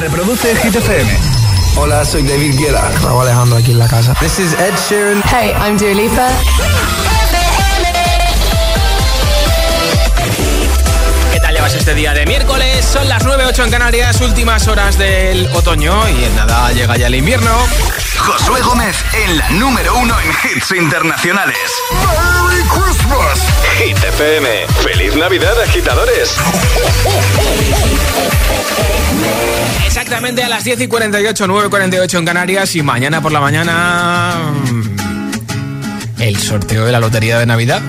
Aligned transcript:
Reproduce 0.00 0.56
Hit 0.56 0.74
FM. 0.74 1.10
Hola, 1.76 2.06
soy 2.06 2.22
David 2.22 2.58
Guetta. 2.58 2.90
Raúl 3.02 3.20
Alejandro 3.20 3.58
aquí 3.58 3.72
en 3.72 3.78
la 3.78 3.86
casa. 3.86 4.14
This 4.14 4.38
is 4.38 4.54
Ed 4.54 4.74
Sheeran. 4.88 5.22
Hey, 5.30 5.52
I'm 5.60 5.76
Dua 5.76 5.92
Lipa. 5.92 6.28
¿Qué 11.32 11.40
tal 11.40 11.54
llevas 11.54 11.74
este 11.74 11.94
día 11.94 12.14
de 12.14 12.24
miércoles? 12.24 12.82
Son 12.82 13.06
las 13.10 13.26
9.08 13.26 13.64
en 13.64 13.70
Canarias, 13.70 14.20
últimas 14.22 14.66
horas 14.68 14.96
del 14.96 15.46
otoño 15.54 16.08
y 16.08 16.24
en 16.24 16.34
nada 16.34 16.72
llega 16.72 16.96
ya 16.96 17.08
el 17.08 17.16
invierno. 17.16 17.50
Josué 18.20 18.60
Gómez 18.62 18.96
en 19.24 19.38
la 19.38 19.48
número 19.50 19.96
uno 19.96 20.14
en 20.20 20.30
hits 20.56 20.70
internacionales. 20.72 21.56
¡Merry 21.92 22.62
Christmas! 22.68 23.40
Hit 23.78 23.96
FM. 23.96 24.48
¡Feliz 24.82 25.16
Navidad, 25.16 25.52
agitadores! 25.62 26.36
Exactamente 29.86 30.42
a 30.44 30.48
las 30.48 30.64
10 30.64 30.80
y 30.82 30.86
48, 30.88 31.46
9 31.46 31.66
y 31.66 31.70
48 31.70 32.18
en 32.18 32.24
Canarias 32.24 32.76
y 32.76 32.82
mañana 32.82 33.20
por 33.20 33.32
la 33.32 33.40
mañana... 33.40 34.36
mm, 34.64 36.20
El 36.20 36.36
sorteo 36.38 36.84
de 36.84 36.92
la 36.92 37.00
lotería 37.00 37.38
de 37.38 37.46
Navidad. 37.46 37.80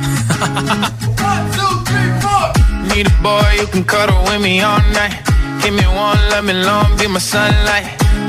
Need 2.96 3.08
a 3.08 3.22
boy 3.22 3.42
who 3.62 3.68
can 3.72 3.84
cuddle 3.84 4.18
with 4.28 4.40
me 4.42 4.62
all 4.64 4.82
night. 4.94 5.14
Give 5.62 5.72
me 5.74 5.86
one, 5.88 6.20
let 6.30 6.42
me 6.44 6.54
long, 6.54 6.98
be 6.98 7.08
my 7.08 7.20
sunlight. 7.20 8.01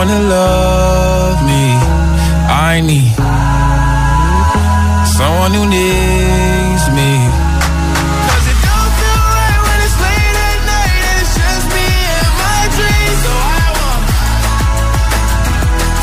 someone 0.00 0.16
to 0.16 0.28
love 0.28 1.42
me. 1.44 1.64
I 2.48 2.80
need 2.80 3.12
someone 5.16 5.52
who 5.52 5.64
needs 5.68 6.84
me. 6.96 7.10
'Cause 8.26 8.46
it 8.52 8.58
don't 8.66 8.92
feel 8.98 9.22
right 9.36 9.60
when 9.66 9.78
it's 9.86 9.98
late 10.04 10.36
at 10.48 10.60
night 10.72 11.02
and 11.08 11.16
it's 11.22 11.34
just 11.40 11.66
me 11.74 11.88
and 12.16 12.32
my 12.44 12.60
dreams. 12.76 13.20
So 13.24 13.32
I 13.58 13.66
want 13.80 14.04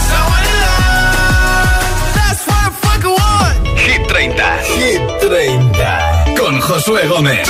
someone 0.09 0.43
to 0.49 0.55
love. 0.65 1.85
That's 2.17 2.41
what 2.47 2.61
I 2.65 2.71
fucking 2.83 3.15
want. 3.21 3.55
Hit 3.85 4.01
30. 4.11 4.61
Hit 4.79 5.01
30. 5.21 6.35
Con 6.37 6.55
Josué 6.61 7.01
Gómez. 7.07 7.49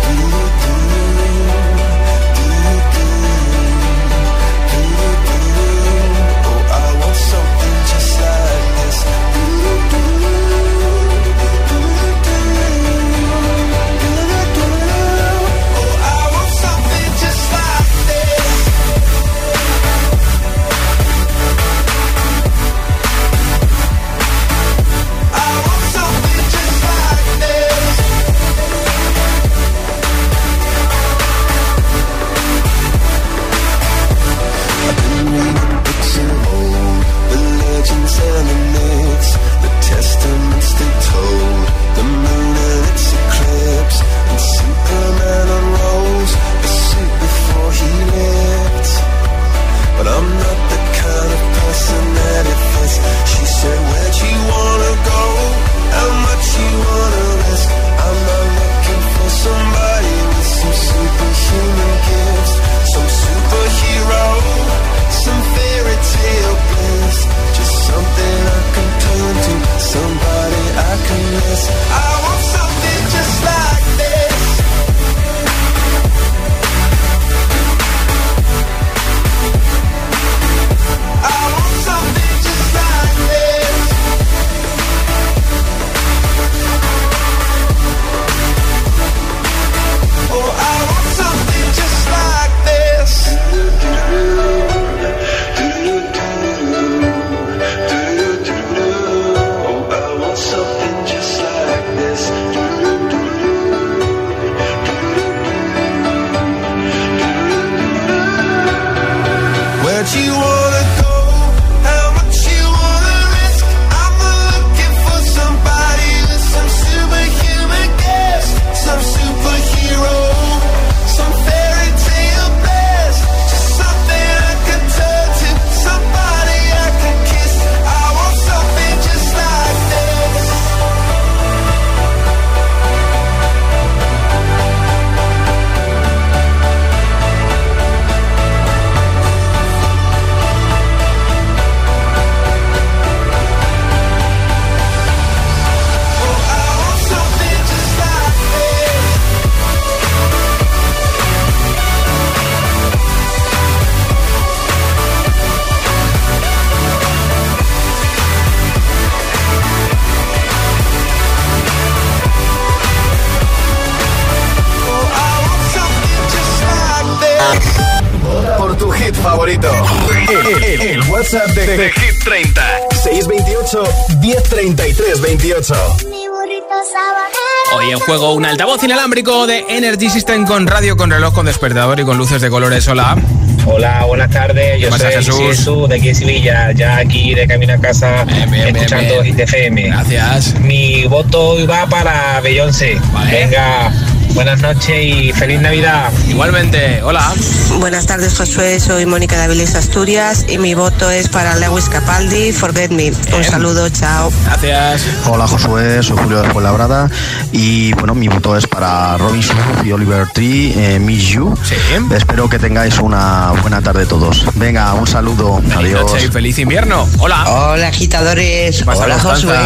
1033 175.71 175.81
28. 176.01 176.09
Mi 176.09 176.27
burrito 176.27 176.75
sabanero. 176.91 177.77
Hoy 177.77 177.91
en 177.91 177.99
juego 177.99 178.33
un 178.33 178.45
altavoz 178.45 178.83
inalámbrico 178.83 179.47
de 179.47 179.65
Energy 179.69 180.09
System 180.09 180.45
con 180.45 180.67
radio, 180.67 180.97
con 180.97 181.09
reloj, 181.09 181.33
con 181.33 181.45
despertador 181.45 181.99
y 181.99 182.03
con 182.03 182.17
luces 182.17 182.41
de 182.41 182.49
colores. 182.49 182.87
Hola. 182.87 183.17
Hola, 183.65 184.03
buenas 184.05 184.29
tardes. 184.31 184.81
Yo 184.81 184.91
soy 184.91 185.11
Jesús? 185.11 185.39
Jesús? 185.39 185.87
de 185.87 185.95
aquí 185.95 186.07
de 186.07 186.15
Sevilla, 186.15 186.71
ya 186.73 186.97
aquí 186.97 187.33
de 187.33 187.47
camino 187.47 187.73
a 187.73 187.77
casa, 187.77 188.23
Bien, 188.25 188.49
bien, 188.49 188.63
bien, 188.63 188.75
escuchando 188.75 189.21
bien. 189.21 189.37
Hit 189.37 189.39
FM. 189.39 189.81
Gracias. 189.83 190.59
Mi 190.59 191.05
voto 191.05 191.51
hoy 191.51 191.65
va 191.65 191.85
para 191.87 192.41
Beyoncé. 192.41 192.99
Vale. 193.13 193.31
Venga, 193.31 193.93
buenas 194.33 194.61
noches 194.61 194.95
y 195.03 195.33
feliz 195.33 195.61
Navidad. 195.61 196.11
Igualmente. 196.27 197.01
Hola. 197.03 197.33
Buenas 197.79 198.05
tardes, 198.05 198.37
Josué. 198.37 198.79
Soy 198.79 199.05
Mónica 199.05 199.35
de 199.37 199.43
Avilés, 199.43 199.75
Asturias 199.75 200.45
y 200.47 200.57
mi 200.57 200.73
voto 200.73 201.09
es 201.09 201.27
para 201.29 201.55
Lewis 201.55 201.89
Capaldi, 201.89 202.51
Forget 202.51 202.91
Me. 202.91 203.11
Un 203.35 203.43
saludo, 203.43 203.89
chao. 203.89 204.31
Gracias. 204.45 205.03
Hola 205.27 205.47
Josué, 205.47 206.01
soy 206.03 206.17
Julio 206.17 206.41
de 206.41 206.49
Fuenlabrada 206.49 207.09
y 207.51 207.93
bueno, 207.93 208.15
mi 208.15 208.27
voto 208.27 208.55
es 208.57 208.67
para 208.67 209.17
Robin 209.17 209.41
Schulz 209.41 209.85
y 209.85 209.91
Oliver 209.91 210.27
Tree, 210.33 210.73
eh, 210.75 210.99
Miss 210.99 211.29
You. 211.29 211.53
Sí. 211.63 211.75
Espero 212.13 212.49
que 212.49 212.59
tengáis 212.59 212.99
una 212.99 213.51
buena 213.61 213.81
tarde 213.81 214.05
todos. 214.05 214.45
Venga, 214.55 214.93
un 214.93 215.07
saludo, 215.07 215.61
Feliz 215.61 215.75
adiós. 215.95 216.11
noche 216.11 216.25
y 216.25 216.29
feliz 216.29 216.59
invierno. 216.59 217.07
Hola. 217.19 217.43
Hola 217.49 217.87
agitadores, 217.87 218.81
hola 218.83 218.93
Constanza? 218.95 219.29
Josué, 219.29 219.57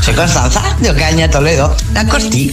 soy 0.00 0.14
Constanza 0.14 0.62
de 0.80 0.90
Ocaña, 0.90 1.30
Toledo, 1.30 1.74
la 1.94 2.06
Costi. 2.06 2.52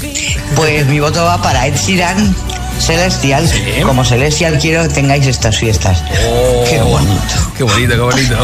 Pues 0.55 0.85
mi 0.88 0.99
voto 0.99 1.23
va 1.23 1.41
para 1.41 1.59
Ed 1.66 1.75
Sheeran, 1.75 2.36
Celestial. 2.80 3.48
Sí. 3.48 3.63
Como 3.86 4.04
Celestial 4.06 4.58
quiero 4.60 4.84
que 4.84 4.89
tengáis 4.89 5.28
estas 5.28 5.58
fiestas. 5.58 6.04
Oh, 6.28 6.63
Qué 6.70 6.82
bonito. 6.82 7.36
Qué 7.58 7.63
bonito, 7.63 7.94
qué 7.94 8.00
bonito. 8.00 8.38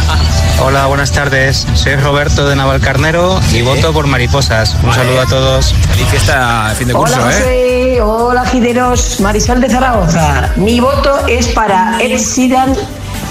Hola, 0.64 0.86
buenas 0.86 1.12
tardes. 1.12 1.66
Soy 1.74 1.94
Roberto 1.96 2.48
de 2.48 2.56
Navalcarnero 2.56 3.40
y 3.52 3.62
voto 3.62 3.92
por 3.92 4.06
Mariposas. 4.06 4.74
Un 4.82 4.88
Vale. 4.90 4.94
saludo 5.02 5.20
a 5.20 5.26
todos. 5.26 5.74
Feliz 5.92 6.06
fiesta 6.08 6.74
fin 6.76 6.88
de 6.88 6.94
curso, 6.94 7.14
Hola 7.14 7.30
¿eh? 7.30 7.34
José, 7.34 8.00
hola 8.02 8.44
Gideros, 8.46 9.20
Marisol 9.20 9.60
de 9.60 9.68
Zaragoza. 9.70 10.50
Mi 10.56 10.80
voto 10.80 11.26
es 11.28 11.46
para 11.48 11.98
Ed 12.02 12.18
Sheeran 12.18 12.74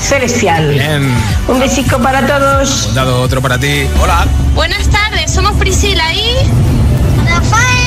celestial. 0.02 0.70
Bien. 0.70 1.14
Un 1.48 1.60
besico 1.60 1.98
para 2.00 2.26
todos. 2.26 2.94
Dado 2.94 3.22
otro 3.22 3.42
para 3.42 3.58
ti. 3.58 3.86
Hola. 4.02 4.26
Buenas 4.56 4.88
tardes, 4.88 5.32
somos 5.34 5.54
Priscila 5.58 6.14
y. 6.14 6.36
Rafael. 7.28 7.87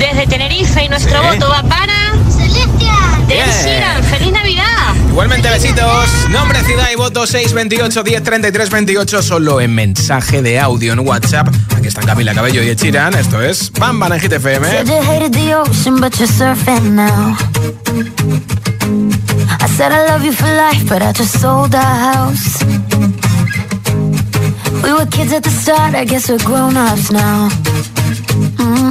Desde 0.00 0.26
Tenerife 0.26 0.82
y 0.84 0.88
nuestro 0.88 1.20
Sí. 1.20 1.26
voto 1.38 1.50
va 1.50 1.62
para. 1.62 2.14
Celestia. 2.30 2.94
De 3.28 3.34
Bien. 3.34 3.46
Sheeran. 3.64 4.02
¡Feliz 4.04 4.32
Navidad! 4.32 4.94
Igualmente 5.10 5.48
besitos. 5.50 6.08
Nombre, 6.30 6.64
ciudad 6.64 6.86
y 6.90 6.96
voto 6.96 7.26
628 7.26 8.02
10 8.02 8.22
33 8.22 8.70
28 8.70 9.22
solo 9.22 9.60
en 9.60 9.74
mensaje 9.74 10.40
de 10.42 10.58
audio 10.58 10.94
en 10.94 11.00
WhatsApp. 11.06 11.48
Aquí 11.76 11.88
están 11.88 12.06
Camila 12.06 12.34
Cabello 12.34 12.62
y 12.62 12.68
Ed 12.70 12.78
Sheeran. 12.78 13.14
Esto 13.14 13.42
es 13.42 13.70
Bam 13.72 14.00
Bam 14.00 14.12
en 14.14 14.20
Hit 14.20 14.32
FM. 14.32 14.66
Said 14.66 14.86
you 14.88 15.02
hated 15.02 15.32
the 15.32 15.54
ocean, 15.54 16.00
but 16.00 16.14
you're 16.18 16.26
surfing 16.26 16.94
now. 16.94 17.36
I 19.60 19.68
said 19.76 19.92
I 19.92 20.06
love 20.08 20.24
you 20.24 20.32
for 20.32 20.48
life, 20.48 20.82
but 20.88 21.02
I 21.02 21.12
just 21.12 21.38
sold 21.40 21.74
our 21.74 21.82
house. 21.84 22.64
We 24.82 24.92
were 24.94 25.06
kids 25.06 25.32
at 25.32 25.42
the 25.42 25.50
start, 25.50 25.94
I 25.94 26.04
guess 26.06 26.28
we're 26.30 26.42
grown 26.42 26.76
ups 26.76 27.10
now. 27.12 27.50
Mm. 28.56 28.90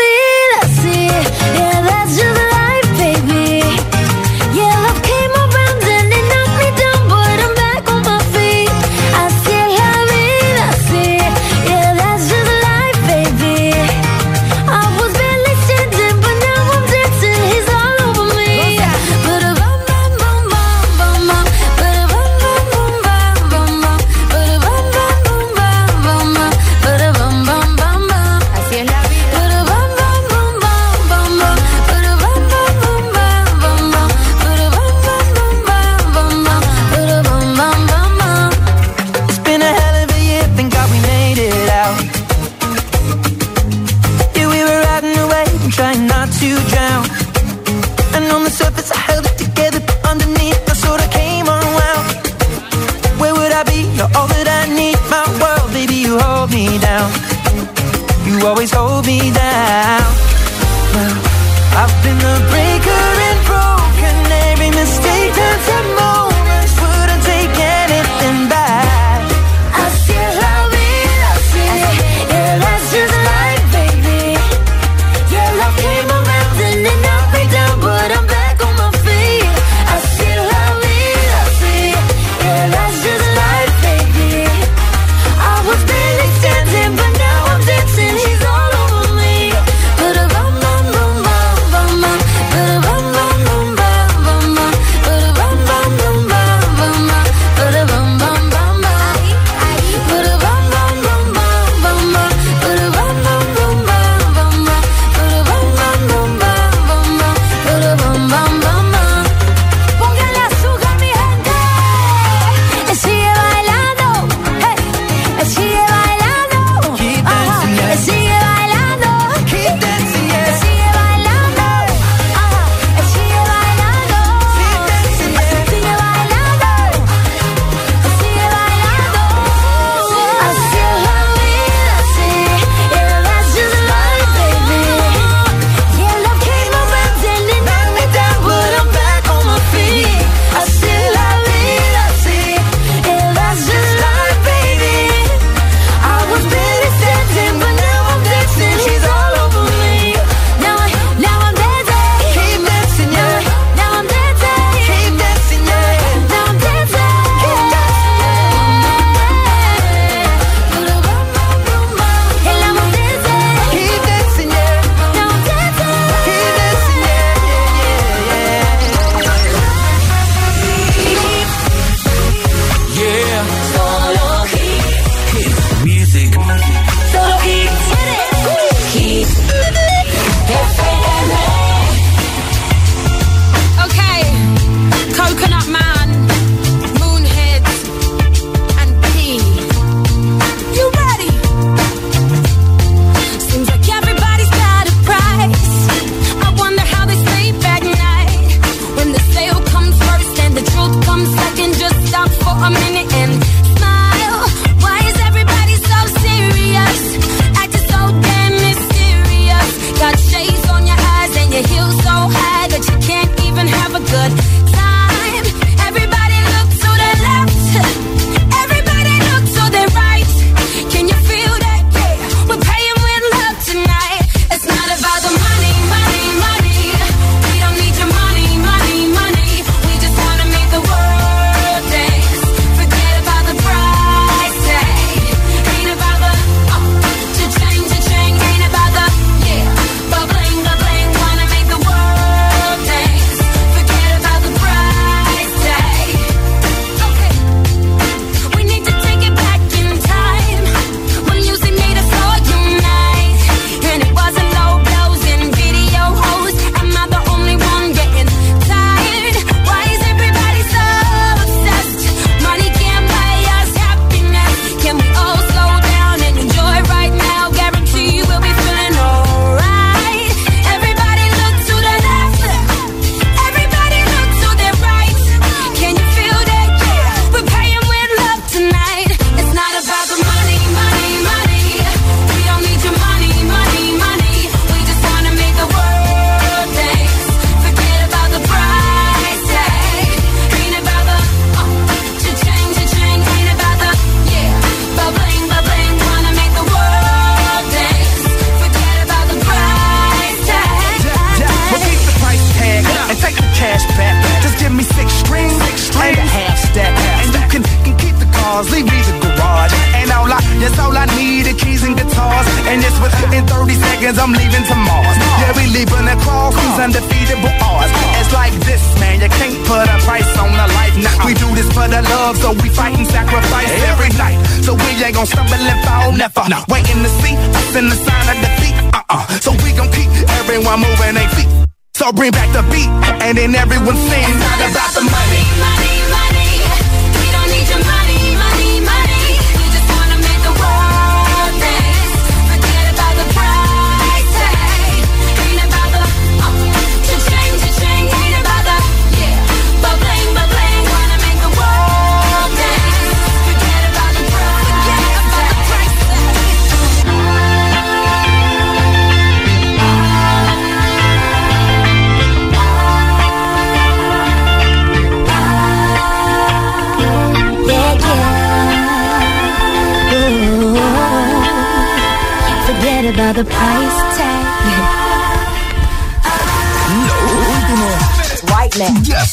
down. 57.01 57.11
You 58.25 58.47
always 58.47 58.71
hold 58.71 59.05
me 59.05 59.19
down. 59.31 60.01
Well, 60.93 61.17
I've 61.81 61.95
been 62.03 62.17
the 62.17 62.37
breaker 62.49 63.30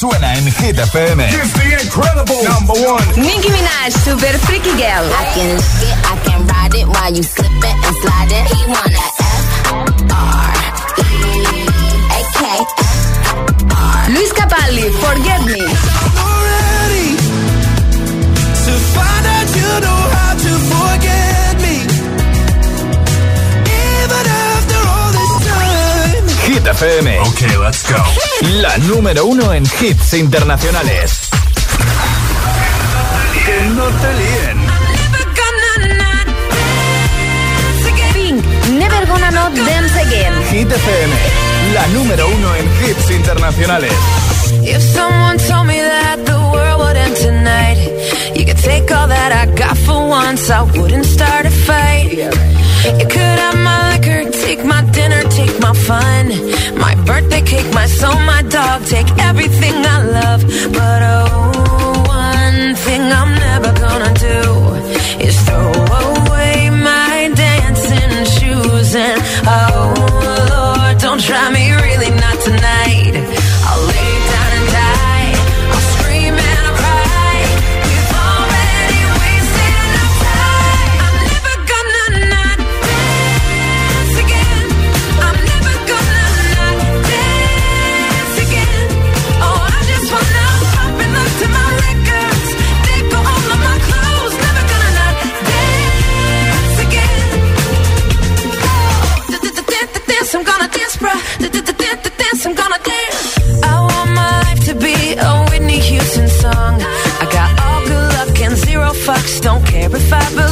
suena 0.08 0.34
en 0.34 0.44
Hit 0.46 0.78
FM. 0.78 1.20
It's 1.20 1.52
the 1.52 1.82
incredible 1.82 2.42
number 2.44 2.72
one. 2.72 3.04
Nicki 3.16 3.50
Minaj, 3.50 3.92
Super 4.04 4.38
Freaky 4.46 4.72
Girl. 4.76 5.04
I 5.04 5.24
can 5.34 5.56
lick 5.56 5.82
it, 5.88 5.96
I 6.12 6.16
can 6.24 6.46
ride 6.46 6.74
it 6.74 6.86
while 6.86 7.12
you 7.14 7.22
slipping 7.22 7.78
and 7.86 7.96
sliding. 8.02 8.44
He 8.46 8.62
wanna 8.66 9.04
F 9.20 9.46
R 10.10 10.54
E 11.00 11.66
A 12.16 12.20
K 12.38 12.42
Luis 14.14 14.32
Capaldi, 14.32 14.86
Forget 15.02 15.40
Me. 15.46 15.60
ready 16.48 17.08
to 18.64 18.72
find 18.94 19.24
out 19.34 19.48
you 19.58 19.70
know 19.84 20.02
how 20.16 20.32
to 20.44 20.52
forget 20.72 21.54
me. 21.64 21.76
Even 23.92 24.24
after 24.48 24.80
all 24.94 25.10
this 25.18 25.32
time. 25.48 26.24
Hit 26.48 26.64
FM. 26.64 27.06
Okay, 27.28 27.56
let's 27.58 27.82
go. 27.90 28.27
La 28.40 28.78
número 28.78 29.26
uno 29.26 29.52
en 29.52 29.64
hits 29.80 30.14
internacionales. 30.14 31.28
Que 33.44 33.60
no 33.70 33.84
te 33.84 34.14
líen. 34.14 34.68
Pink, 38.14 38.44
Never 38.78 39.06
Gonna 39.06 39.30
Not 39.30 39.54
Dance 39.54 40.00
Again. 40.00 40.32
Hit 40.50 40.70
FM. 40.70 41.14
La 41.74 41.86
número 41.88 42.28
uno 42.28 42.54
en 42.54 42.66
hits 42.84 43.10
internacionales. 43.10 43.92
If 44.62 44.82
someone 44.82 45.38
told 45.38 45.66
me 45.66 45.80
that 45.80 46.24
the 46.24 46.37
tonight, 47.14 47.78
you 48.36 48.44
could 48.44 48.58
take 48.58 48.90
all 48.90 49.08
that 49.08 49.32
I 49.32 49.44
got 49.54 49.76
for 49.76 50.08
once, 50.08 50.50
I 50.50 50.62
wouldn't 50.62 51.06
start 51.06 51.46
a 51.46 51.50
fight. 51.50 52.12
You 52.98 53.06
could 53.14 53.38
have 53.44 53.58
my 53.58 53.78
liquor, 53.92 54.30
take 54.30 54.64
my 54.64 54.82
dinner, 54.90 55.22
take 55.30 55.58
my 55.60 55.74
fun, 55.74 56.28
my 56.78 56.94
birthday 57.04 57.42
cake, 57.42 57.72
my 57.74 57.86
soul, 57.86 58.18
my 58.20 58.42
dog, 58.42 58.84
take 58.86 59.10
everything 59.18 59.74
I 59.96 59.98
love. 60.18 60.42
But 60.72 61.00
oh, 61.02 62.04
one 62.06 62.74
thing 62.84 63.02
I'm 63.20 63.32
never 63.48 63.72
gonna 63.84 64.14
do 64.14 64.38
is 65.26 65.34
throw 65.46 65.72
away 65.72 66.70
my 66.70 67.30
dancing 67.34 68.12
shoes 68.36 68.94
and 68.94 69.20
oh 69.46 69.94
Lord, 70.52 70.98
don't 70.98 71.20
try 71.20 71.50
me 71.50 71.72
really 71.72 72.10
not 72.10 72.36
tonight. 72.40 73.14
I'll 73.66 73.86
lay 73.86 74.07
I'm 100.34 100.44
gonna 100.44 100.68
dance, 100.68 100.96
bruh. 100.96 101.20
Dance, 102.18 102.44
I'm 102.46 102.54
gonna 102.54 102.78
dance. 102.84 103.38
I 103.64 103.80
want 103.80 104.10
my 104.14 104.40
life 104.42 104.64
to 104.66 104.74
be 104.74 105.14
a 105.16 105.46
Whitney 105.48 105.80
Houston 105.80 106.28
song. 106.28 106.82
I 107.22 107.26
got 107.32 107.50
all 107.64 107.80
good 107.86 108.12
luck 108.16 108.40
and 108.42 108.56
zero 108.56 108.90
fucks, 109.06 109.40
don't 109.40 109.64
care 109.64 109.88
if 109.94 110.12
I 110.12 110.28
believe 110.34 110.47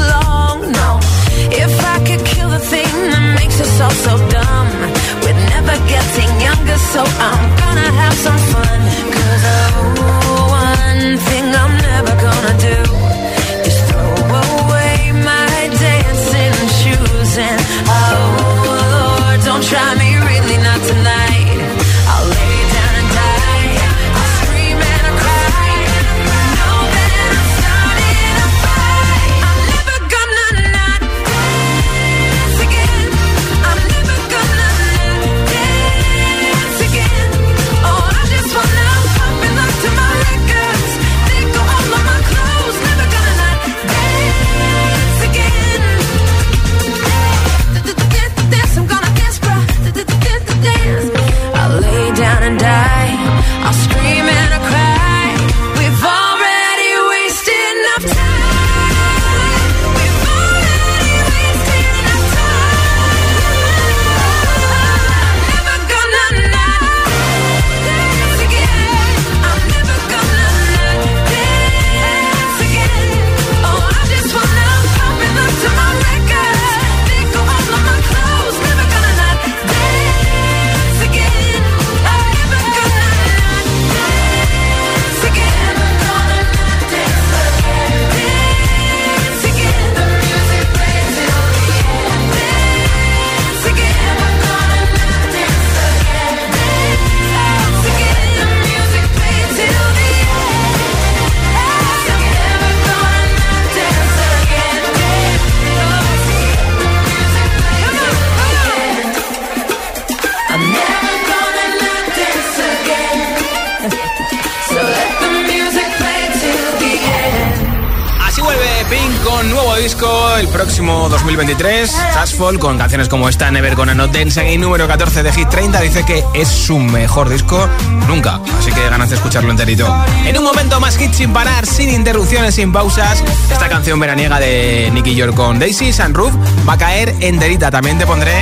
con 119.37 119.51
nuevo 119.51 119.77
disco 119.77 120.35
el 120.37 120.49
próximo 120.49 121.11
2023. 121.11 121.93
Trashfall 122.13 122.59
con 122.59 122.79
canciones 122.79 123.07
como 123.07 123.29
esta, 123.29 123.51
Never 123.51 123.75
Gonna 123.75 123.95
Not 123.95 124.11
Dance 124.11 124.41
Again, 124.41 124.63
número 124.63 124.89
14 124.89 125.23
de 125.23 125.31
Hit 125.31 125.51
30. 125.51 125.79
Dice 125.83 126.07
que 126.07 126.25
es 126.33 126.49
su 126.49 126.79
mejor 126.79 127.29
disco 127.29 127.69
nunca. 128.09 128.41
Así 128.59 128.73
que 128.73 128.89
ganas 128.89 129.11
de 129.11 129.17
escucharlo 129.17 129.51
enterito. 129.51 129.95
En 130.25 130.39
un 130.39 130.45
momento 130.45 130.81
más 130.81 130.97
hit 130.97 131.13
sin 131.13 131.35
parar, 131.35 131.67
sin 131.67 131.91
interrupciones, 131.91 132.55
sin 132.55 132.73
pausas. 132.73 133.23
Esta 133.51 133.69
canción 133.69 134.01
veraniega 134.01 134.41
de 134.41 134.91
Nicky 134.95 135.15
York 135.15 135.35
con 135.35 135.59
Daisy 135.59 135.93
Sunroof 135.93 136.33
va 136.67 136.73
a 136.73 136.79
caer 136.79 137.15
enterita. 137.21 137.71
También 137.71 137.99
te 137.99 138.07
pondré 138.07 138.33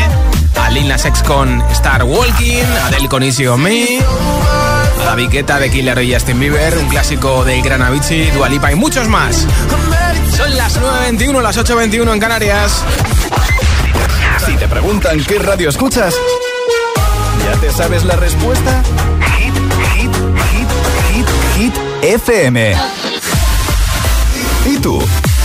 a 0.61 0.71
Lil 0.71 0.87
Nas 0.87 1.05
X 1.05 1.25
con 1.25 1.61
Star 1.73 2.05
Walking, 2.05 2.63
Adele 2.85 3.09
con 3.09 3.25
Easy 3.25 3.47
Me. 3.47 4.64
La 5.05 5.15
Viqueta 5.15 5.59
de 5.59 5.71
Killer 5.71 6.03
y 6.03 6.13
Justin 6.13 6.41
Bieber, 6.41 6.79
un 6.79 6.89
clásico 6.89 7.45
de 7.45 7.61
Gran 7.61 7.83
Avicii, 7.83 8.31
Dualipa 8.31 8.73
y 8.73 8.75
muchos 8.75 9.07
más. 9.09 9.47
Son 10.37 10.57
las 10.57 10.81
9.21, 10.81 11.43
las 11.43 11.59
8.21 11.59 12.15
en 12.15 12.21
Canarias. 12.21 12.83
Si 14.45 14.57
te 14.57 14.67
preguntan 14.67 15.23
qué 15.25 15.39
radio 15.39 15.69
escuchas, 15.69 16.15
¿ya 17.45 17.61
te 17.61 17.71
sabes 17.71 18.05
la 18.05 18.17
respuesta? 18.17 18.83
Hit, 19.39 19.55
hit, 19.95 20.11
hit, 20.51 20.69
hit, 21.13 21.27
hit, 21.57 21.75
FM. 22.03 22.75
¿Y 24.67 24.79
tú? 24.79 25.01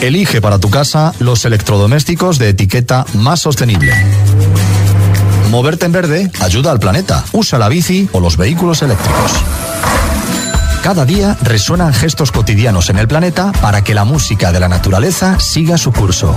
Elige 0.00 0.40
para 0.40 0.60
tu 0.60 0.70
casa 0.70 1.12
los 1.18 1.44
electrodomésticos 1.44 2.38
de 2.38 2.50
etiqueta 2.50 3.04
más 3.14 3.40
sostenible. 3.40 3.92
Moverte 5.50 5.86
en 5.86 5.92
verde 5.92 6.30
ayuda 6.40 6.70
al 6.70 6.78
planeta. 6.78 7.24
Usa 7.32 7.58
la 7.58 7.68
bici 7.68 8.08
o 8.12 8.20
los 8.20 8.36
vehículos 8.36 8.82
eléctricos. 8.82 9.32
Cada 10.84 11.04
día 11.04 11.36
resuenan 11.42 11.92
gestos 11.92 12.30
cotidianos 12.30 12.90
en 12.90 12.98
el 12.98 13.08
planeta 13.08 13.50
para 13.60 13.82
que 13.82 13.94
la 13.94 14.04
música 14.04 14.52
de 14.52 14.60
la 14.60 14.68
naturaleza 14.68 15.40
siga 15.40 15.76
su 15.76 15.92
curso. 15.92 16.34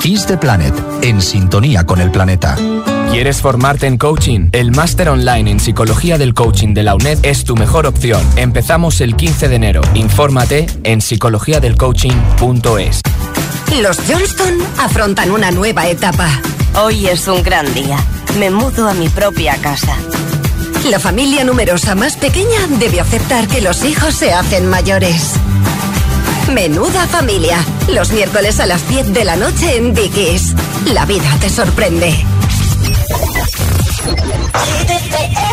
Kiss 0.00 0.24
the 0.26 0.38
Planet, 0.38 0.74
en 1.02 1.20
sintonía 1.20 1.84
con 1.84 2.00
el 2.00 2.10
planeta. 2.10 2.56
¿Quieres 3.10 3.40
formarte 3.40 3.86
en 3.86 3.96
coaching? 3.96 4.50
El 4.52 4.70
máster 4.70 5.08
online 5.08 5.50
en 5.50 5.60
psicología 5.60 6.18
del 6.18 6.34
coaching 6.34 6.74
de 6.74 6.82
la 6.82 6.94
UNED 6.94 7.18
es 7.22 7.42
tu 7.42 7.56
mejor 7.56 7.86
opción. 7.86 8.20
Empezamos 8.36 9.00
el 9.00 9.16
15 9.16 9.48
de 9.48 9.56
enero. 9.56 9.80
Infórmate 9.94 10.66
en 10.84 11.00
psicologiadelcoaching.es. 11.00 13.00
Los 13.80 13.98
Johnston 14.06 14.58
afrontan 14.78 15.30
una 15.30 15.50
nueva 15.50 15.88
etapa. 15.88 16.28
Hoy 16.80 17.08
es 17.08 17.26
un 17.26 17.42
gran 17.42 17.72
día. 17.74 17.98
Me 18.38 18.50
mudo 18.50 18.88
a 18.88 18.94
mi 18.94 19.08
propia 19.08 19.56
casa. 19.56 19.96
La 20.88 21.00
familia 21.00 21.44
numerosa 21.44 21.94
más 21.94 22.16
pequeña 22.16 22.66
debe 22.78 23.00
aceptar 23.00 23.48
que 23.48 23.62
los 23.62 23.84
hijos 23.84 24.14
se 24.14 24.32
hacen 24.32 24.68
mayores. 24.68 25.32
Menuda 26.52 27.06
familia. 27.08 27.58
Los 27.88 28.12
miércoles 28.12 28.60
a 28.60 28.66
las 28.66 28.88
10 28.88 29.12
de 29.12 29.24
la 29.24 29.36
noche 29.36 29.76
en 29.76 29.92
Dickies. 29.92 30.54
La 30.92 31.04
vida 31.04 31.36
te 31.40 31.50
sorprende. 31.50 32.37
Leave 34.58 34.90
it 34.90 35.34
there. 35.34 35.47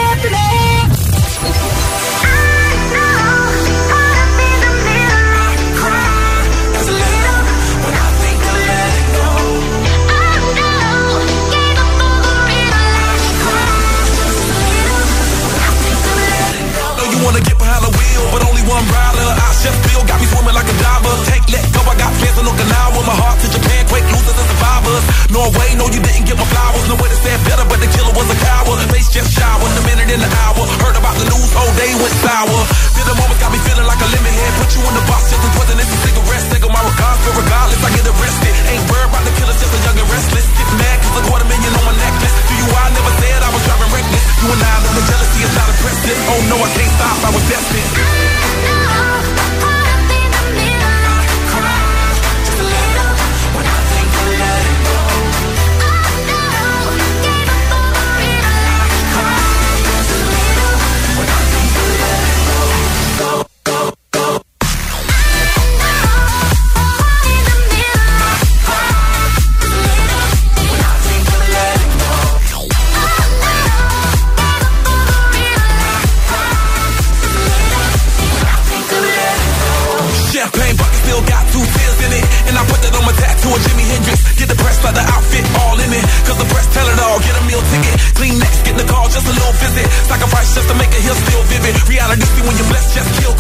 Swimming 20.46 20.62
like 20.62 20.70
a 20.70 20.78
diver. 20.78 21.14
Take, 21.26 21.46
let 21.50 21.66
go, 21.74 21.82
I 21.90 21.96
got 21.98 22.14
plans 22.22 22.38
in 22.38 22.46
Okinawa. 22.46 23.00
My 23.02 23.18
heart 23.18 23.38
to 23.42 23.48
Japan, 23.50 23.82
quake 23.90 24.06
losers 24.14 24.38
and 24.38 24.48
survivors. 24.54 25.04
Norway, 25.34 25.74
no, 25.74 25.90
you 25.90 26.02
didn't 26.06 26.26
get 26.30 26.38
my 26.38 26.46
flowers. 26.46 26.86
No 26.86 26.96
way 27.02 27.10
to 27.10 27.18
it 27.18 27.42
better, 27.50 27.66
but 27.66 27.82
the 27.82 27.90
killer 27.90 28.14
was 28.14 28.30
a 28.30 28.38
coward. 28.38 28.78
Face 28.94 29.10
just 29.10 29.34
shower, 29.34 29.66
a 29.66 29.82
minute 29.90 30.10
in 30.14 30.22
the 30.22 30.30
hour. 30.46 30.62
Heard 30.86 30.98
about 31.02 31.18
the 31.18 31.26
news, 31.26 31.50
whole 31.50 31.74
day 31.82 31.90
went 31.98 32.14
sour. 32.22 32.60
Feel 32.94 33.08
the 33.10 33.18
moment 33.18 33.42
got 33.42 33.50
me 33.50 33.60
feeling 33.66 33.90
like 33.90 33.98
a 33.98 34.10
lemon 34.14 34.34
head. 34.38 34.52
Put 34.62 34.70
you 34.78 34.82
in 34.86 34.94
the 34.94 35.04
box, 35.10 35.34
just 35.34 35.42
as 35.42 35.52
poisonous 35.58 35.90
as 35.90 36.00
cigarettes. 36.06 36.46
Take 36.54 36.66
my 36.70 36.82
regards, 36.86 37.20
but 37.26 37.34
regardless, 37.42 37.82
I 37.82 37.90
get 37.98 38.06
arrested. 38.06 38.54
Ain't 38.70 38.86
worried 38.86 39.10
about 39.10 39.24
the 39.26 39.34
killers, 39.34 39.58
just 39.58 39.74
a 39.74 39.80
young 39.82 39.98
and 39.98 40.10
restless. 40.14 40.46
Get 40.46 40.70
mad, 40.78 40.98
cause 41.02 41.16
a 41.18 41.24
quarter 41.26 41.48
million 41.50 41.74
on 41.74 41.84
my 41.90 41.96
necklace. 41.98 42.36
To 42.38 42.54
you, 42.54 42.68
I 42.70 42.86
never 42.94 43.14
said 43.18 43.40
I 43.42 43.50
was 43.50 43.64
driving 43.66 43.92
reckless. 43.98 44.24
You 44.46 44.48
and 44.54 44.62
I 44.62 44.74
know 44.86 44.94
the 44.94 45.06
jealousy 45.10 45.40
is 45.42 45.54
not 45.58 45.68
impressive. 45.74 46.18
Oh 46.30 46.42
no, 46.54 46.56
I 46.62 46.70
can't 46.78 46.94
stop, 46.94 47.18
I 47.26 47.30
was 47.34 47.44
destined. 47.50 48.35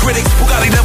Critics. 0.05 0.31
Bugatti 0.37 0.69
never 0.69 0.84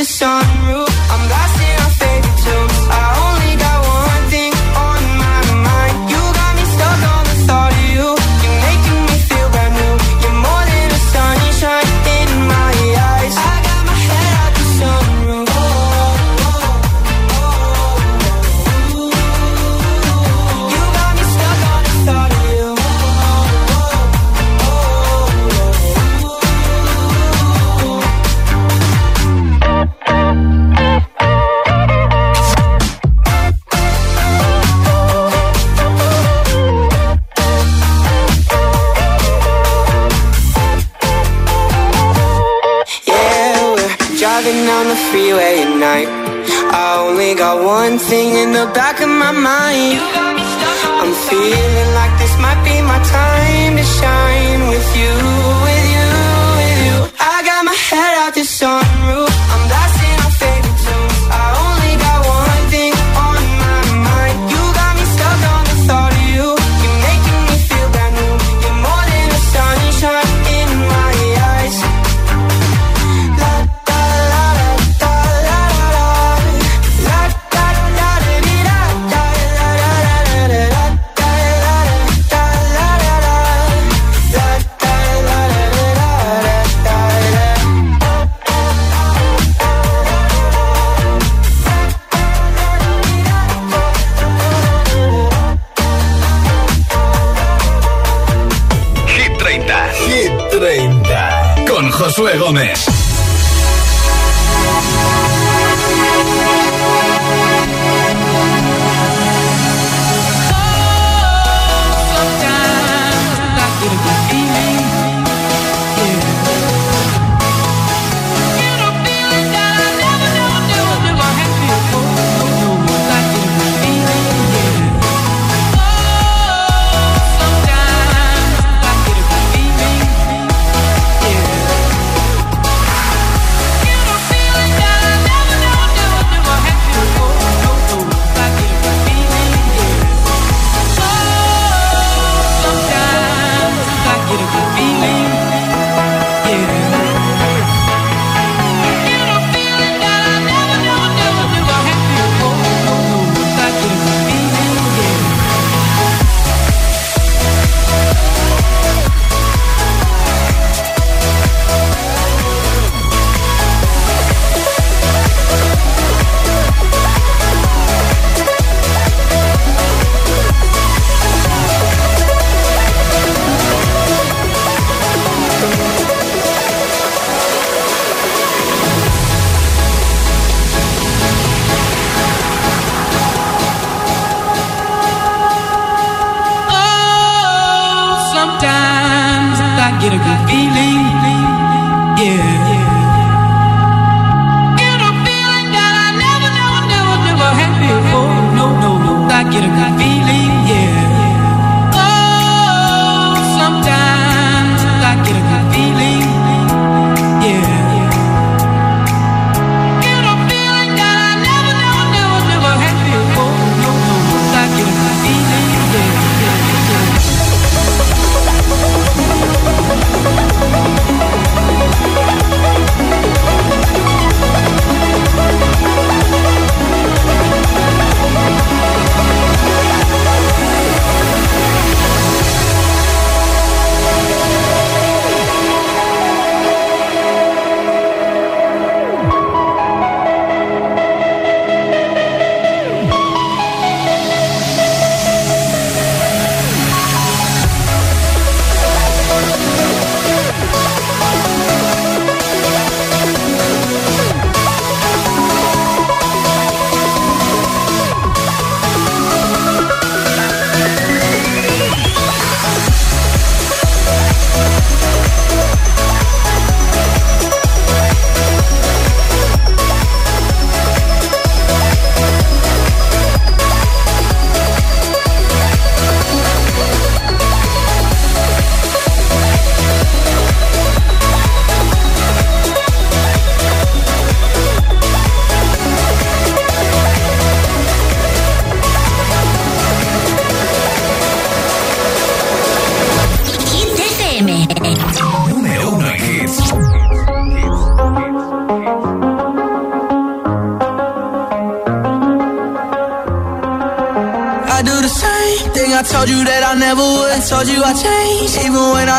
focus 0.00 0.22
on 0.22 0.49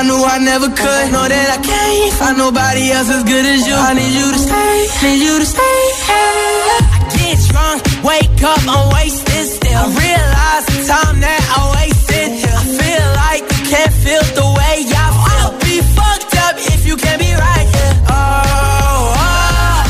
I 0.02 0.04
knew 0.04 0.18
I 0.18 0.40
never 0.40 0.66
could. 0.66 1.06
Know 1.14 1.30
that 1.30 1.48
I 1.54 1.62
can't 1.62 2.14
find 2.18 2.36
nobody 2.36 2.90
else 2.90 3.06
as 3.14 3.22
good 3.22 3.46
as 3.46 3.68
you. 3.70 3.76
I 3.78 3.94
need 3.94 4.10
you 4.10 4.34
to 4.34 4.40
stay, 4.50 4.90
need 5.06 5.22
you 5.22 5.38
to 5.38 5.46
stay. 5.46 5.78
I 6.10 7.06
get 7.14 7.38
drunk, 7.54 7.86
wake 8.02 8.42
up, 8.42 8.66
I'm 8.66 8.90
wasted 8.98 9.46
still. 9.46 9.78
I 9.78 9.94
realize 9.94 10.66
the 10.74 10.90
time 10.90 11.22
that 11.22 11.42
I 11.54 11.70
wasted. 11.78 12.34
I 12.34 12.66
feel 12.82 13.08
like 13.14 13.46
you 13.46 13.62
can't 13.70 13.94
feel 14.02 14.26
the 14.42 14.48
way 14.58 14.90
I 14.90 15.06
feel. 15.22 15.38
I'll 15.38 15.62
be 15.62 15.86
fucked 15.94 16.34
up 16.50 16.58
if 16.58 16.82
you 16.90 16.98
can't 16.98 17.22
be 17.22 17.38
right 17.38 17.68
here. 17.70 17.94
Oh, 18.10 19.22
oh, 19.22 19.86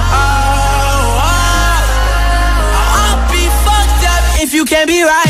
oh, 0.00 0.24
oh, 0.24 0.40
can't 4.64 4.88
be 4.88 5.02
right 5.02 5.29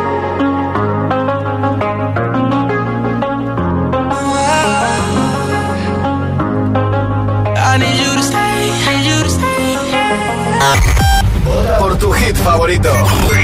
tu 12.01 12.11
hit 12.13 12.35
favorito. 12.37 12.89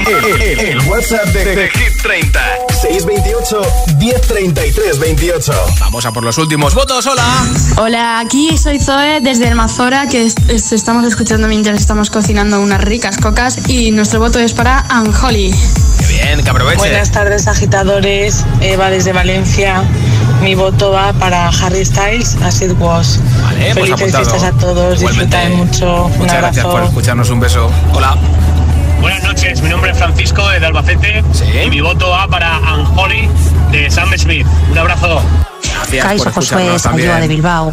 El, 0.06 0.42
el- 0.42 0.60
el 0.60 0.78
WhatsApp 0.88 1.26
de, 1.26 1.44
de 1.44 1.68
Hit 1.70 2.02
30. 2.02 2.40
628 2.82 3.60
1033 3.98 4.98
28. 4.98 5.52
Vamos 5.80 6.04
a 6.06 6.12
por 6.12 6.24
los 6.24 6.36
últimos 6.38 6.74
votos. 6.74 7.06
Hola. 7.06 7.24
Hola, 7.76 8.18
aquí 8.18 8.58
soy 8.58 8.80
Zoe 8.80 9.20
desde 9.20 9.46
el 9.48 9.54
Mazora, 9.54 10.08
que 10.08 10.26
es- 10.26 10.34
es- 10.48 10.72
estamos 10.72 11.04
escuchando 11.06 11.46
mientras 11.48 11.80
estamos 11.80 12.10
cocinando 12.10 12.60
unas 12.60 12.80
ricas 12.82 13.16
cocas 13.18 13.68
y 13.68 13.92
nuestro 13.92 14.18
voto 14.18 14.38
es 14.40 14.52
para 14.52 14.80
Anjoli. 14.88 15.54
Qué 16.00 16.06
bien, 16.06 16.42
que 16.42 16.50
aproveche. 16.50 16.78
Buenas 16.78 17.12
tardes, 17.12 17.46
agitadores. 17.46 18.44
Eva 18.60 18.90
desde 18.90 19.12
Valencia. 19.12 19.82
Mi 20.42 20.54
voto 20.54 20.90
va 20.92 21.12
para 21.14 21.48
Harry 21.48 21.84
Styles, 21.84 22.36
As 22.42 22.60
It 22.62 22.72
Was. 22.78 23.20
Vale, 23.42 23.74
pues 23.74 23.90
Felices 23.90 24.14
fiestas 24.16 24.42
a 24.44 24.52
todos, 24.52 24.98
Igualmente. 25.00 25.36
disfrutad 25.36 25.64
mucho. 25.64 26.04
Un 26.06 26.18
Muchas 26.18 26.36
gracias 26.38 26.66
por 26.66 26.82
escucharnos. 26.84 27.30
Un 27.30 27.40
beso. 27.40 27.70
Hola. 27.92 28.16
Buenas 29.00 29.22
noches, 29.22 29.62
mi 29.62 29.68
nombre 29.68 29.90
es 29.92 29.98
Francisco 29.98 30.46
de 30.48 30.64
Albacete 30.64 31.24
y 31.64 31.70
mi 31.70 31.80
voto 31.80 32.10
va 32.10 32.28
para 32.28 32.56
Anjoli 32.56 33.28
de 33.70 33.90
Sam 33.90 34.10
Smith. 34.16 34.46
Un 34.70 34.78
abrazo. 34.78 35.22
Gracias 35.92 36.34
Josué. 36.34 36.78
Sayua 36.78 37.20
de 37.20 37.28
Bilbao. 37.28 37.70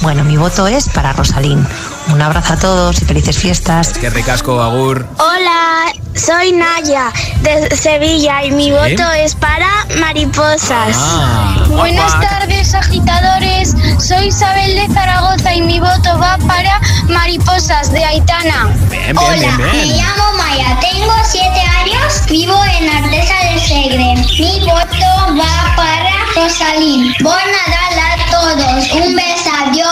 Bueno, 0.00 0.24
mi 0.24 0.36
voto 0.36 0.66
es 0.66 0.88
para 0.88 1.12
Rosalín. 1.12 1.66
Un 2.08 2.22
abrazo 2.22 2.54
a 2.54 2.56
todos 2.56 3.00
y 3.02 3.04
felices 3.04 3.38
fiestas. 3.38 3.92
Qué 3.98 4.10
ricasco, 4.10 4.62
Agur. 4.62 5.06
Hola, 5.18 5.92
soy 6.14 6.52
Naya 6.52 7.12
de 7.42 7.74
Sevilla 7.76 8.44
y 8.44 8.50
mi 8.50 8.64
¿Sí? 8.66 8.70
voto 8.70 9.10
es 9.12 9.34
para 9.34 9.68
mariposas. 9.98 10.96
Ah, 10.96 11.64
Buenas 11.68 12.20
tardes, 12.20 12.74
agitadores. 12.74 13.74
Soy 13.98 14.26
Isabel 14.26 14.74
de 14.74 14.94
Zaragoza 14.94 15.54
y 15.54 15.62
mi 15.62 15.80
voto 15.80 16.18
va 16.18 16.38
para 16.46 16.80
mariposas 17.08 17.90
de 17.92 18.04
Aitana. 18.04 18.70
Bien, 18.90 19.02
bien, 19.04 19.18
Hola, 19.18 19.34
bien, 19.36 19.56
bien. 19.56 19.88
me 19.88 19.96
llamo 19.96 20.32
Maya, 20.36 20.78
tengo 20.80 21.12
7 21.24 21.48
años, 21.60 22.26
vivo 22.28 22.56
en 22.78 22.88
Artesa 22.88 23.34
del 23.44 23.60
Segre. 23.60 24.14
Mi 24.38 24.60
voto 24.60 25.36
va 25.38 25.76
para 25.76 26.10
Rosalín. 26.34 27.14
Nadal 27.20 27.98
a 27.98 28.31
todos. 28.32 28.92
Un 28.92 29.14
beso, 29.14 29.50
adiós. 29.66 29.88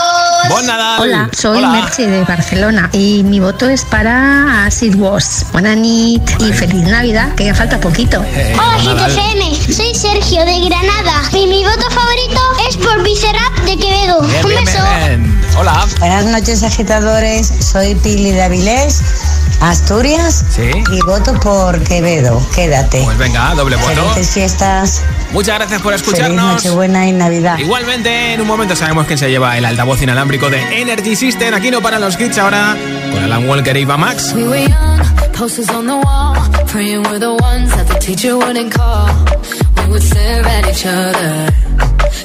Hola, 0.99 1.29
soy 1.31 1.65
Merche 1.65 2.07
de 2.07 2.23
Barcelona 2.23 2.89
y 2.91 3.23
mi 3.23 3.39
voto 3.39 3.69
es 3.69 3.85
para 3.85 4.69
Sid 4.69 4.95
Was. 4.95 5.45
Buena 5.51 5.75
nit 5.75 6.23
y 6.39 6.51
feliz 6.51 6.83
Navidad, 6.87 7.33
que 7.35 7.45
ya 7.45 7.55
falta 7.55 7.79
poquito. 7.79 8.19
Hola, 8.19 8.77
GTFM. 8.77 9.73
Soy 9.73 9.93
Sergio 9.93 10.43
de 10.45 10.59
Granada. 10.67 11.21
Y 11.33 11.47
mi 11.47 11.63
voto 11.63 11.89
favorito 11.91 12.41
es 12.67 12.77
por 12.77 13.03
Viserap 13.03 13.55
de 13.65 13.77
Quevedo. 13.77 14.19
Un 14.19 14.65
beso. 14.65 14.79
Hola. 15.57 15.85
Buenas 15.99 16.25
noches, 16.25 16.63
agitadores. 16.63 17.51
Soy 17.59 17.95
Pili 17.95 18.31
de 18.31 18.41
Avilés, 18.41 19.01
Asturias. 19.61 20.43
Y 20.91 20.99
voto 21.05 21.33
por 21.39 21.81
Quevedo. 21.83 22.41
Quédate. 22.55 23.03
Pues 23.03 23.17
venga, 23.17 23.53
doble 23.53 23.75
voto. 23.75 24.09
Felices 24.13 24.33
fiestas. 24.33 25.01
Muchas 25.33 25.55
gracias 25.55 25.81
por 25.81 25.93
Feliz 25.93 26.07
escucharnos. 26.07 26.53
Nochebuena 26.55 27.07
y 27.07 27.13
Navidad. 27.13 27.57
Igualmente, 27.57 28.33
en 28.33 28.41
un 28.41 28.47
momento 28.47 28.75
sabemos 28.75 29.05
quién 29.07 29.17
se 29.17 29.29
lleva 29.29 29.57
el 29.57 29.65
altavoz 29.65 30.01
inalámbrico 30.01 30.49
de 30.49 30.81
Energy 30.81 31.15
System. 31.15 31.53
Aquí 31.53 31.71
no 31.71 31.81
paran 31.81 32.01
los 32.01 32.19
hits 32.19 32.37
ahora 32.37 32.75
con 33.11 33.23
Alan 33.23 33.47
Walker 33.47 33.75
y 33.77 33.81
Eva 33.81 33.97
Max. 33.97 34.33
We 34.33 34.43
were 34.43 34.59
young, 34.61 34.99
posters 35.37 35.69
on 35.69 35.87
the 35.87 35.95
wall, 35.95 36.35
praying 36.67 37.03
we're 37.03 37.19
the 37.19 37.31
ones 37.31 37.69
that 37.75 37.87
the 37.87 37.99
teacher 37.99 38.35
wouldn't 38.37 38.73
call. 38.73 39.07
We 39.77 39.91
would 39.91 40.03
stare 40.03 40.45
at 40.45 40.67
each 40.69 40.85
other, 40.85 41.49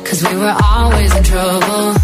cause 0.04 0.22
we 0.28 0.36
were 0.36 0.54
always 0.74 1.14
in 1.14 1.22
trouble. 1.22 1.94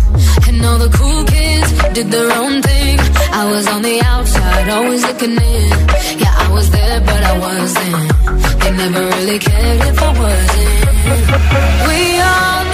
And 0.49 0.65
all 0.65 0.79
the 0.79 0.91
cool 0.97 1.25
kids 1.25 1.73
did 1.95 2.11
their 2.11 2.31
own 2.33 2.63
thing. 2.63 2.99
I 3.33 3.45
was 3.51 3.67
on 3.67 3.83
the 3.83 4.01
outside, 4.05 4.69
always 4.69 5.03
looking 5.03 5.33
in. 5.33 5.71
Yeah, 6.19 6.35
I 6.37 6.49
was 6.53 6.71
there, 6.71 7.01
but 7.01 7.23
I 7.25 7.39
wasn't. 7.39 8.61
They 8.61 8.71
never 8.71 9.05
really 9.17 9.39
cared 9.39 9.81
if 9.81 10.03
I 10.03 10.19
wasn't. 10.19 10.92
We 11.05 12.21
are. 12.21 12.72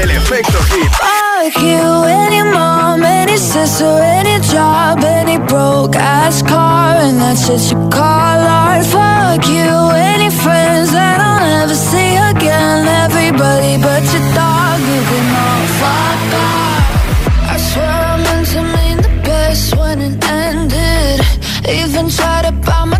Fuck 0.00 1.60
you, 1.60 2.04
any 2.04 2.42
mom, 2.42 3.02
any 3.02 3.36
sister, 3.36 3.84
any 3.84 4.40
job, 4.46 5.04
any 5.04 5.36
broke 5.36 5.94
ass 5.94 6.40
car, 6.40 6.96
and 6.96 7.20
that's 7.20 7.46
shit 7.46 7.70
you 7.70 7.76
call 7.90 8.00
art. 8.00 8.86
Fuck 8.86 9.46
you, 9.46 9.90
any 9.92 10.30
friends 10.30 10.92
that 10.92 11.20
I'll 11.20 11.40
never 11.40 11.74
see 11.74 12.16
again. 12.16 12.88
Everybody 13.04 13.76
but 13.76 14.02
your 14.12 14.24
dog, 14.32 14.80
you 14.80 15.00
can 15.10 15.26
all 15.44 15.66
fuck 15.80 16.32
off. 16.48 17.52
I 17.52 17.56
swear 17.58 17.90
I 17.90 18.16
meant 18.24 18.46
to 18.54 18.62
mean 18.62 18.96
the 19.02 19.22
best 19.22 19.76
when 19.76 20.00
it 20.00 20.24
ended. 20.24 21.20
Even 21.68 22.08
tried 22.08 22.46
to 22.46 22.52
bite 22.52 22.86
my 22.86 22.99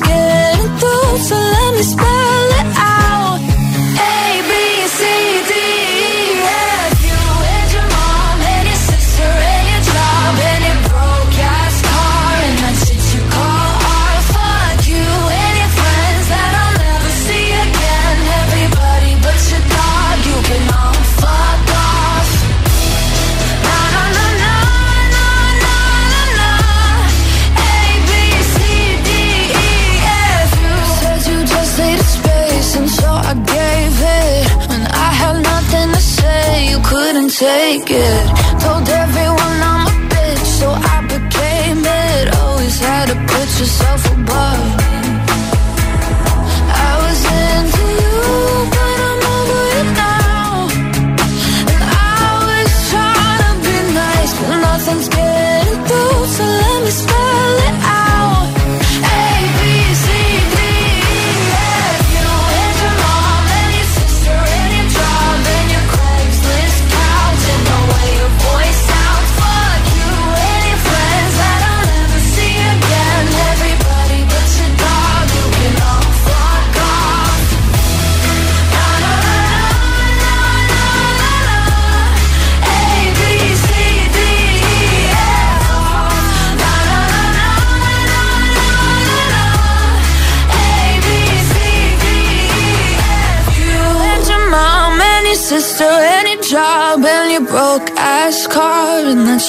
getting 0.00 0.78
through. 0.78 1.18
So 1.18 1.34
let 1.36 1.74
me 1.74 1.82
spell 1.82 2.48
it 2.60 2.76
out. 2.76 3.43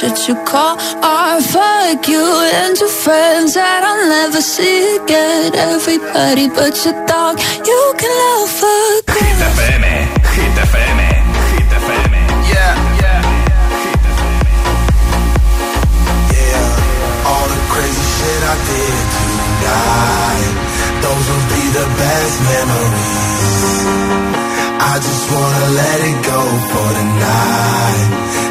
Car 0.01 0.07
and 0.07 0.17
that 0.17 0.27
you 0.27 0.35
call 0.45 0.77
art. 1.03 1.43
Fuck 1.43 2.07
you 2.07 2.25
and 2.53 2.77
your 2.79 2.89
friends 2.89 3.53
that 3.53 3.83
I'll 3.83 4.09
never 4.09 4.41
see 4.41 4.97
again. 4.97 5.55
Everybody 5.55 6.49
but 6.49 6.73
your 6.83 6.95
dog, 7.05 7.39
you 7.65 7.81
can 7.97 8.11
love 8.11 8.49
fuck 8.49 9.09
off. 9.09 9.15
Hit 9.15 9.39
FM, 9.55 9.83
Hit 10.35 10.55
FM, 10.67 10.99
Hit 11.51 11.71
FM. 11.71 12.13
Yeah, 12.51 12.75
yeah. 13.01 13.21
Yeah, 16.33 17.29
all 17.29 17.47
the 17.47 17.59
crazy 17.71 18.05
shit 18.15 18.41
I 18.43 18.55
did 18.67 18.97
tonight. 19.15 20.53
Those 21.03 21.25
will 21.29 21.47
be 21.55 21.63
the 21.79 21.87
best 22.01 22.35
memories. 22.51 23.53
I 24.75 24.93
just 24.99 25.23
wanna 25.31 25.65
let 25.79 25.99
it 26.09 26.19
go 26.25 26.41
for 26.71 26.89
the 26.97 27.05
night. 27.19 27.64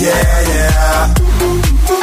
Yeah, 0.00 0.40
yeah. 0.48 1.97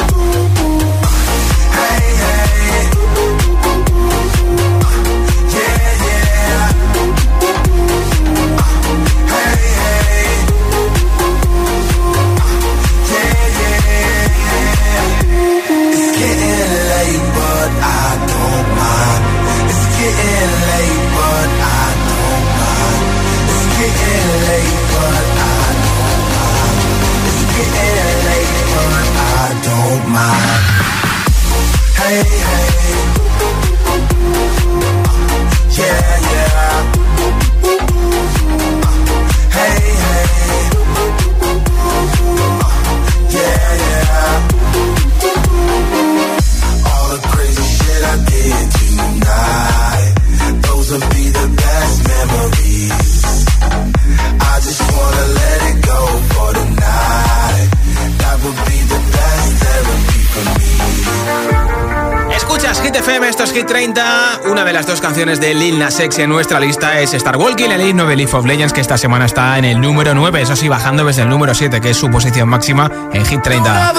De 65.26 65.54
Lil 65.54 65.76
Nas 65.76 65.98
X 65.98 66.20
en 66.20 66.30
nuestra 66.30 66.60
lista 66.60 67.00
es 67.00 67.12
Star 67.12 67.36
Walking, 67.36 67.70
el 67.70 67.96
de 67.96 68.16
Leaf 68.16 68.34
of 68.34 68.46
Legends, 68.46 68.72
que 68.72 68.80
esta 68.80 68.96
semana 68.96 69.26
está 69.26 69.58
en 69.58 69.64
el 69.64 69.80
número 69.80 70.14
9. 70.14 70.40
Eso 70.40 70.54
sí, 70.54 70.68
bajando 70.68 71.04
desde 71.04 71.22
el 71.22 71.28
número 71.28 71.52
7, 71.52 71.80
que 71.80 71.90
es 71.90 71.96
su 71.96 72.08
posición 72.08 72.48
máxima 72.48 72.88
en 73.12 73.26
Hit 73.26 73.42
30. 73.42 73.92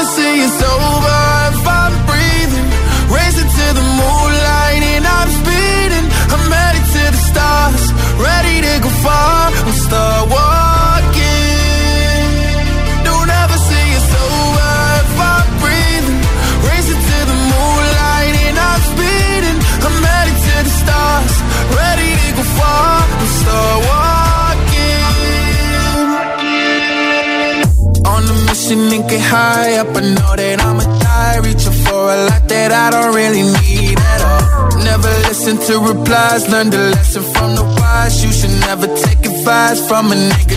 Listen 35.48 35.66
to 35.68 35.94
replies, 35.94 36.50
learn 36.50 36.70
the 36.70 36.78
lesson 36.78 37.24
from 37.24 37.56
the 37.56 37.64
wise. 37.64 38.24
You 38.24 38.32
should 38.32 38.60
never 38.68 38.88
take 38.88 39.20
advice 39.26 39.88
from 39.88 40.12
a 40.12 40.16
nigga 40.16 40.57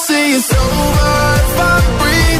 say 0.00 0.32
it's 0.32 0.50
over 0.50 1.12
if 1.42 1.60
I'm 1.60 1.98
breathing. 1.98 2.39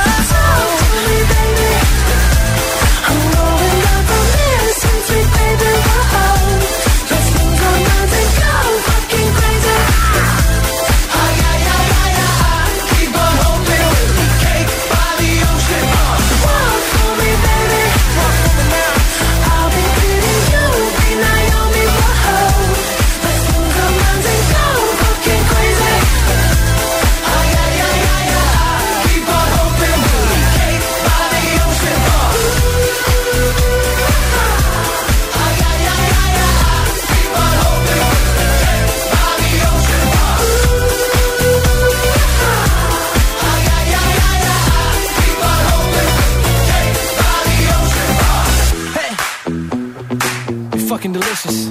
fucking 51.01 51.13
delicious. 51.13 51.69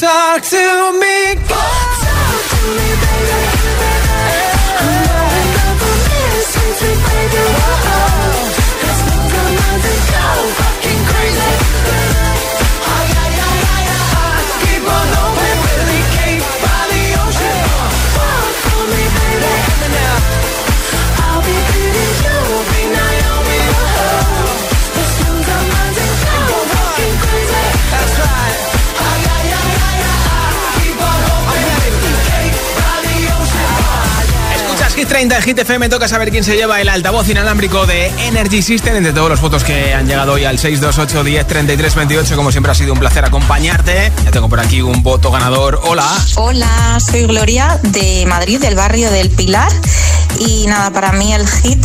Talk 0.00 0.42
to 0.42 0.92
me, 0.98 1.34
30 35.16 35.34
en 35.34 35.42
Hit 35.42 35.58
FM, 35.58 35.88
toca 35.88 36.08
saber 36.08 36.30
quién 36.30 36.44
se 36.44 36.56
lleva 36.56 36.78
el 36.78 36.90
altavoz 36.90 37.26
inalámbrico 37.30 37.86
de 37.86 38.08
Energy 38.26 38.60
System 38.60 38.96
entre 38.96 39.14
todos 39.14 39.30
los 39.30 39.40
votos 39.40 39.64
que 39.64 39.94
han 39.94 40.06
llegado 40.06 40.34
hoy 40.34 40.44
al 40.44 40.58
628 40.58 41.24
10 41.24 41.46
33 41.46 41.94
28. 41.94 42.36
Como 42.36 42.52
siempre 42.52 42.70
ha 42.70 42.74
sido 42.74 42.92
un 42.92 42.98
placer 42.98 43.24
acompañarte. 43.24 44.12
Ya 44.26 44.30
tengo 44.30 44.50
por 44.50 44.60
aquí 44.60 44.82
un 44.82 45.02
voto 45.02 45.30
ganador. 45.30 45.80
Hola. 45.84 46.06
Hola, 46.34 46.98
soy 47.00 47.22
Gloria 47.22 47.80
de 47.82 48.26
Madrid, 48.26 48.60
del 48.60 48.74
barrio 48.74 49.10
del 49.10 49.30
Pilar. 49.30 49.72
Y 50.38 50.66
nada, 50.66 50.90
para 50.90 51.12
mí 51.12 51.32
el 51.32 51.48
hit 51.48 51.82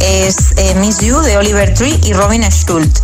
es 0.00 0.54
eh, 0.56 0.74
Miss 0.76 1.00
You 1.00 1.20
de 1.20 1.36
Oliver 1.36 1.74
Tree 1.74 2.00
y 2.02 2.14
Robin 2.14 2.44
Schultz. 2.44 3.02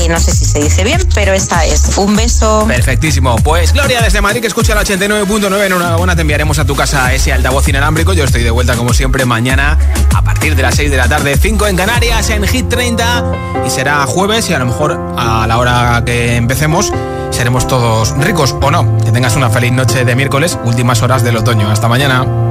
Eh, 0.00 0.08
no 0.08 0.18
sé 0.18 0.32
si 0.32 0.44
se 0.44 0.58
dice 0.60 0.82
bien, 0.84 1.00
pero 1.14 1.32
esa 1.32 1.64
es. 1.64 1.98
Un 1.98 2.16
beso. 2.16 2.64
Perfectísimo. 2.66 3.36
Pues 3.36 3.72
Gloria 3.72 4.00
desde 4.00 4.20
Madrid 4.20 4.40
que 4.40 4.46
escucha 4.46 4.74
la 4.74 4.82
89.9 4.82 5.66
en 5.66 5.72
una 5.72 5.96
buena 5.96 6.14
te 6.14 6.22
enviaremos 6.22 6.58
a 6.58 6.64
tu 6.64 6.74
casa 6.74 7.12
ese 7.12 7.32
altavoz 7.32 7.68
inalámbrico. 7.68 8.12
Yo 8.12 8.24
estoy 8.24 8.42
de 8.42 8.50
vuelta 8.50 8.76
como 8.76 8.94
siempre 8.94 9.24
mañana 9.24 9.78
a 10.14 10.22
partir 10.22 10.56
de 10.56 10.62
las 10.62 10.74
6 10.74 10.90
de 10.90 10.96
la 10.96 11.08
tarde, 11.08 11.36
5 11.36 11.66
en 11.66 11.76
Canarias 11.76 12.30
en 12.30 12.46
Hit 12.46 12.68
30 12.68 13.24
y 13.66 13.70
será 13.70 14.04
jueves 14.06 14.48
y 14.50 14.54
a 14.54 14.58
lo 14.58 14.66
mejor 14.66 15.14
a 15.16 15.46
la 15.46 15.58
hora 15.58 16.02
que 16.04 16.36
empecemos 16.36 16.92
seremos 17.30 17.66
todos 17.66 18.16
ricos 18.18 18.54
o 18.60 18.70
no. 18.70 18.98
Que 18.98 19.12
tengas 19.12 19.36
una 19.36 19.50
feliz 19.50 19.72
noche 19.72 20.04
de 20.04 20.14
miércoles, 20.16 20.58
últimas 20.64 21.02
horas 21.02 21.22
del 21.22 21.36
otoño. 21.36 21.70
Hasta 21.70 21.88
mañana. 21.88 22.49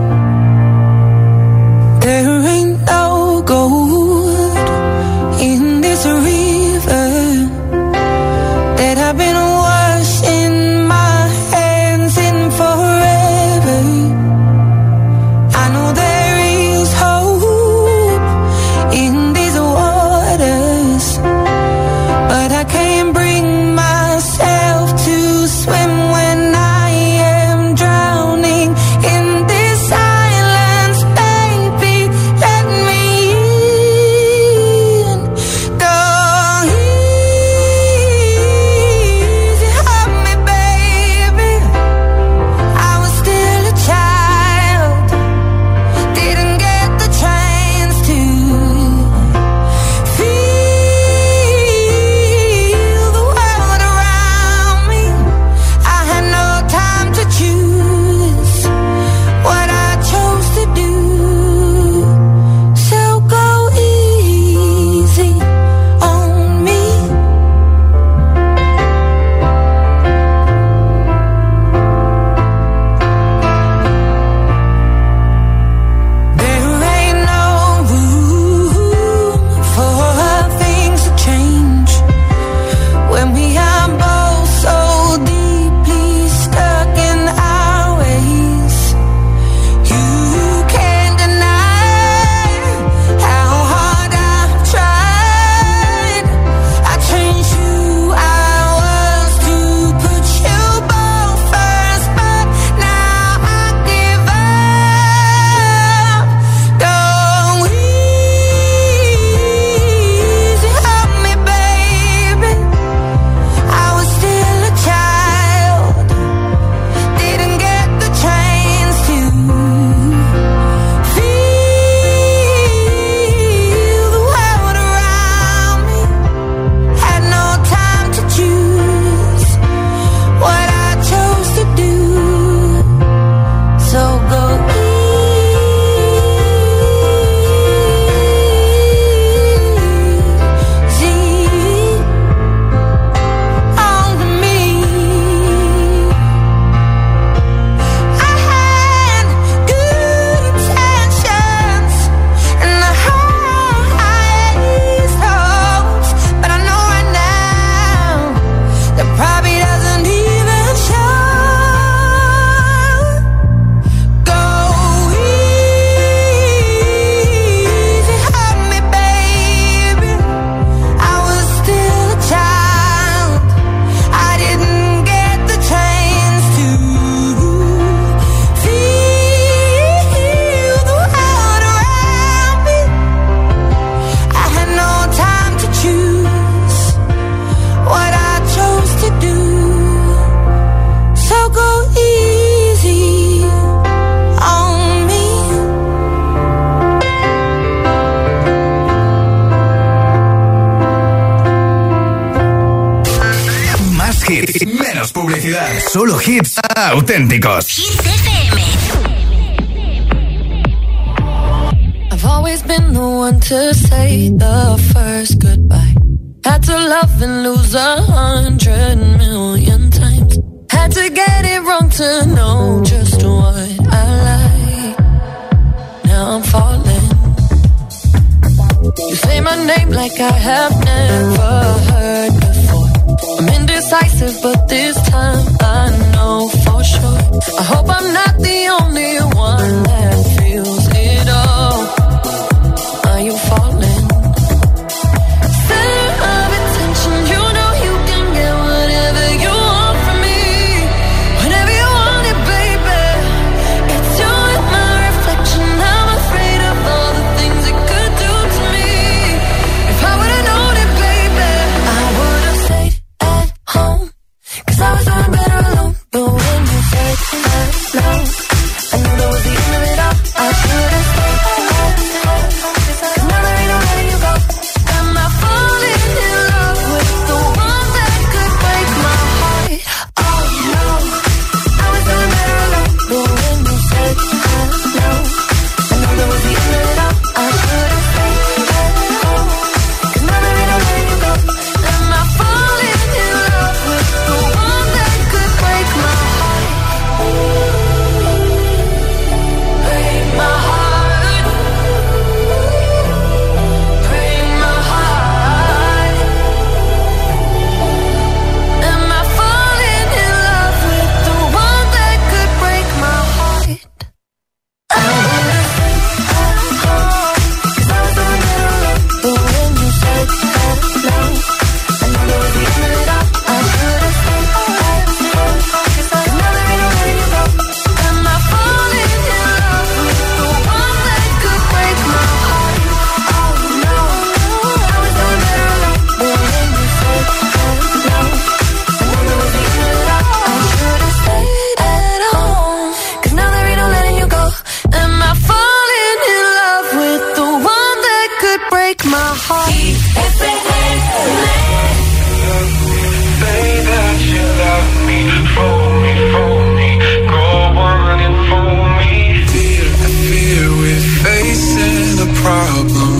Problem. 362.43 363.11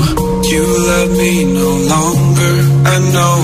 You 0.52 0.64
love 0.90 1.12
me 1.22 1.46
no 1.46 1.70
longer. 1.94 2.56
I 2.94 2.96
know 3.14 3.36